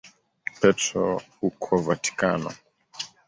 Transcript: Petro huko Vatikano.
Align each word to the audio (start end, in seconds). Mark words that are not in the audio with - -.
Petro 0.59 1.03
huko 1.35 1.69
Vatikano. 1.85 2.49